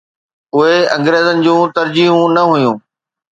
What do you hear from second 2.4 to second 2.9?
هيون.